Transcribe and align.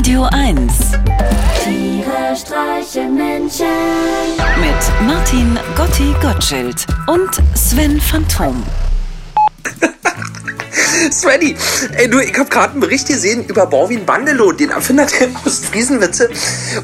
Radio 0.00 0.26
1 0.32 0.72
Tiere 1.62 2.34
streichen 2.34 3.16
Menschen. 3.16 3.66
mit 4.58 5.06
Martin 5.06 5.58
Gotti 5.76 6.14
Gottschild 6.22 6.86
und 7.06 7.28
Sven 7.54 8.00
Phantom. 8.00 8.62
Svenny, 11.12 11.54
ey 11.98 12.08
du, 12.08 12.18
ich 12.18 12.32
hab 12.38 12.50
gerade 12.50 12.70
einen 12.70 12.80
Bericht 12.80 13.08
gesehen 13.08 13.44
über 13.44 13.66
Borwin 13.66 14.06
Bandelow, 14.06 14.52
den 14.52 14.70
Erfinder 14.70 15.04
der 15.04 15.28
Ostfriesenwitze. 15.44 16.30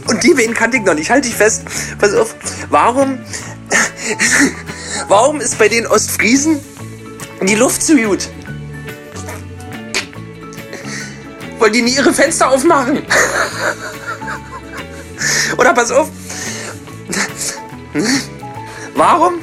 Und 0.09 0.23
die 0.23 0.37
wen 0.37 0.53
kannte 0.53 0.77
ich 0.77 0.83
noch 0.83 0.93
nicht. 0.93 1.09
Halt 1.09 1.25
dich 1.25 1.35
fest. 1.35 1.63
Pass 1.99 2.13
auf. 2.13 2.35
Warum, 2.69 3.19
warum 5.09 5.41
ist 5.41 5.59
bei 5.59 5.69
den 5.71 5.87
Ostfriesen 5.87 6.61
die 7.41 7.55
Luft 7.55 7.83
zu 7.83 7.97
gut? 7.97 8.29
Wollen 11.59 11.73
die 11.73 11.83
nie 11.83 11.95
ihre 11.95 12.13
Fenster 12.13 12.51
aufmachen? 12.51 13.03
Oder 15.57 15.73
pass 15.73 15.91
auf. 15.91 16.09
Warum 18.95 19.41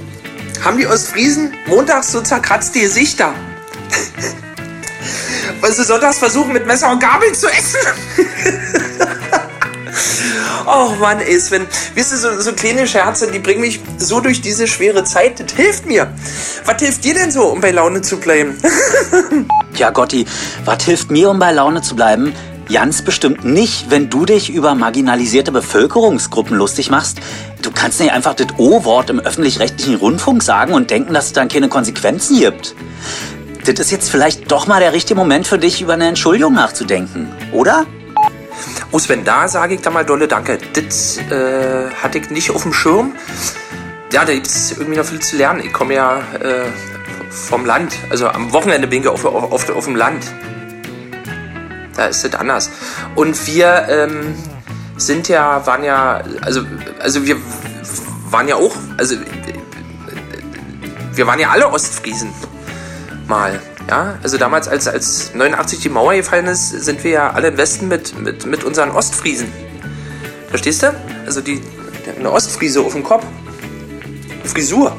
haben 0.64 0.78
die 0.78 0.88
Ostfriesen 0.88 1.54
montags 1.68 2.12
so 2.12 2.22
zerkratzte 2.22 2.80
Gesichter? 2.80 3.34
Weil 5.62 5.74
sie 5.74 5.84
sonntags 5.84 6.20
versuchen, 6.20 6.54
mit 6.54 6.68
Messer 6.68 6.92
und 6.92 7.00
Gabel 7.00 7.34
zu 7.34 7.48
essen. 7.48 7.80
oh 10.68 10.92
Mann, 11.00 11.20
ey, 11.20 11.40
Sven. 11.40 11.68
Wisst 11.96 12.12
ihr, 12.12 12.18
so, 12.18 12.40
so 12.40 12.54
kleine 12.54 12.88
Scherze, 12.88 13.32
die 13.32 13.40
bringen 13.40 13.62
mich 13.62 13.80
so 13.98 14.20
durch 14.20 14.42
diese 14.42 14.68
schwere 14.68 15.04
Zeit. 15.04 15.40
Das 15.40 15.52
hilft 15.54 15.86
mir. 15.86 16.14
Was 16.66 16.82
hilft 16.82 17.04
dir 17.04 17.14
denn 17.14 17.32
so, 17.32 17.46
um 17.46 17.62
bei 17.62 17.72
Laune 17.72 18.02
zu 18.02 18.18
bleiben? 18.18 18.58
Ja, 19.76 19.90
Gotti, 19.90 20.28
was 20.66 20.84
hilft 20.84 21.10
mir, 21.10 21.32
um 21.32 21.40
bei 21.40 21.52
Laune 21.52 21.82
zu 21.82 21.96
bleiben? 21.96 22.32
Ganz 22.72 23.02
bestimmt 23.02 23.44
nicht, 23.44 23.90
wenn 23.90 24.08
du 24.08 24.24
dich 24.24 24.52
über 24.52 24.76
marginalisierte 24.76 25.52
Bevölkerungsgruppen 25.52 26.56
lustig 26.56 26.92
machst. 26.92 27.18
Du 27.64 27.72
kannst 27.72 28.00
nicht 28.00 28.12
einfach 28.12 28.36
das 28.36 28.48
O-Wort 28.58 29.10
im 29.10 29.20
öffentlich-rechtlichen 29.20 29.96
Rundfunk 29.96 30.44
sagen 30.44 30.74
und 30.74 30.92
denken, 30.92 31.14
dass 31.16 31.26
es 31.26 31.34
dann 31.34 31.48
keine 31.48 31.70
Konsequenzen 31.70 32.40
gibt. 32.40 32.76
Das 33.66 33.80
ist 33.80 33.92
jetzt 33.92 34.10
vielleicht 34.10 34.52
doch 34.52 34.68
mal 34.68 34.80
der 34.80 34.94
richtige 34.94 35.18
Moment 35.18 35.48
für 35.48 35.58
dich, 35.58 35.82
über 35.82 35.94
eine 35.94 36.08
Entschuldigung 36.08 36.54
nachzudenken, 36.54 37.30
oder? 37.52 37.86
Oh 38.92 39.00
Sven, 39.00 39.24
da 39.24 39.48
sage 39.48 39.76
ich 39.76 39.82
da 39.82 39.90
mal 39.90 40.06
dolle 40.06 40.28
Danke. 40.28 40.58
Das 40.74 41.18
äh, 41.18 41.90
hatte 42.02 42.20
ich 42.20 42.30
nicht 42.30 42.52
auf 42.52 42.64
dem 42.64 42.74
Schirm. 42.74 43.14
Ja, 44.12 44.26
da 44.26 44.34
gibt 44.34 44.48
es 44.48 44.72
irgendwie 44.72 44.98
noch 44.98 45.06
viel 45.06 45.20
zu 45.20 45.38
lernen. 45.38 45.62
Ich 45.66 45.74
komme 45.74 45.96
ja 45.96 46.20
äh, 46.40 46.66
vom 47.30 47.66
Land. 47.66 47.96
Also 48.10 48.28
am 48.28 48.54
Wochenende 48.54 48.88
bin 48.88 49.02
ich 49.02 49.08
auf, 49.08 49.26
auf, 49.26 49.52
auf, 49.52 49.70
auf 49.70 49.86
dem 49.86 49.96
Land. 49.96 50.26
Da 51.96 52.06
ist 52.06 52.24
es 52.24 52.36
anders. 52.36 52.70
Und 53.16 53.48
wir 53.48 53.88
ähm, 53.90 54.36
sind 54.98 55.28
ja, 55.28 55.66
waren 55.66 55.84
ja, 55.84 56.24
also, 56.42 56.64
also 57.00 57.26
wir 57.26 57.38
waren 58.30 58.48
ja 58.48 58.56
auch, 58.56 58.76
also 58.98 59.16
äh, 59.16 59.20
wir 61.14 61.28
waren 61.28 61.40
ja 61.40 61.50
alle 61.50 61.68
Ostfriesen 61.70 62.34
mal. 63.28 63.60
Ja, 63.90 64.18
also 64.24 64.38
damals, 64.38 64.68
als, 64.68 64.88
als 64.88 65.34
89 65.34 65.80
die 65.80 65.90
Mauer 65.90 66.16
gefallen 66.16 66.48
ist, 66.48 66.70
sind 66.70 67.04
wir 67.04 67.12
ja 67.12 67.32
alle 67.32 67.50
im 67.50 67.58
Westen 67.58 67.88
mit, 67.88 68.18
mit, 68.18 68.46
mit 68.46 68.64
unseren 68.64 68.92
Ostfriesen. 68.92 69.52
Verstehst 70.50 70.84
du? 70.84 70.94
Also 71.26 71.42
die, 71.42 71.62
eine 72.18 72.32
Ostfriese 72.32 72.82
auf 72.82 72.94
dem 72.94 73.04
Kopf. 73.04 73.26
Frisur. 74.46 74.96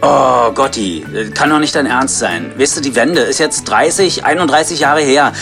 Oh, 0.00 0.50
Gotti, 0.52 1.04
das 1.12 1.32
kann 1.32 1.50
doch 1.50 1.58
nicht 1.58 1.74
dein 1.74 1.86
Ernst 1.86 2.18
sein. 2.18 2.52
Weißt 2.56 2.76
du, 2.76 2.80
die 2.80 2.94
Wende 2.96 3.20
ist 3.20 3.38
jetzt 3.38 3.64
30, 3.64 4.24
31 4.24 4.80
Jahre 4.80 5.00
her. 5.00 5.32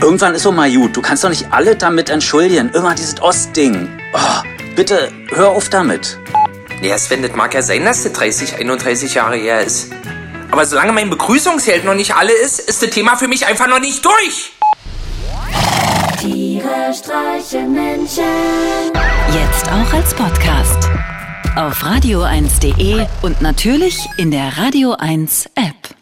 Irgendwann 0.00 0.34
ist 0.34 0.42
so 0.42 0.52
mal 0.52 0.70
gut. 0.72 0.96
Du 0.96 1.02
kannst 1.02 1.24
doch 1.24 1.28
nicht 1.28 1.48
alle 1.50 1.76
damit 1.76 2.08
entschuldigen. 2.08 2.70
Immer 2.70 2.94
dieses 2.94 3.20
Ostding. 3.20 3.88
Oh, 4.14 4.42
bitte, 4.76 5.10
hör 5.30 5.48
auf 5.48 5.68
damit. 5.68 6.18
Ja, 6.82 6.96
Sven, 6.96 7.22
das 7.22 7.34
mag 7.34 7.52
ja 7.52 7.62
sein, 7.62 7.84
dass 7.84 8.04
das 8.04 8.12
30, 8.12 8.56
31 8.56 9.14
Jahre 9.14 9.36
her 9.36 9.60
ist. 9.62 9.90
Aber 10.50 10.66
solange 10.66 10.92
mein 10.92 11.10
Begrüßungsheld 11.10 11.84
noch 11.84 11.94
nicht 11.94 12.14
alle 12.14 12.32
ist, 12.32 12.58
ist 12.58 12.82
das 12.82 12.90
Thema 12.90 13.16
für 13.16 13.28
mich 13.28 13.46
einfach 13.46 13.68
noch 13.68 13.80
nicht 13.80 14.04
durch. 14.04 14.52
Tiere 16.20 16.92
streichen 16.92 17.72
Menschen. 17.72 18.24
Jetzt 19.32 19.66
auch 19.68 19.92
als 19.94 20.12
Podcast. 20.14 20.88
Auf 21.56 21.82
radio1.de 21.82 23.06
und 23.22 23.40
natürlich 23.40 24.06
in 24.16 24.30
der 24.30 24.58
Radio 24.58 24.94
1 24.94 25.46
App. 25.54 25.99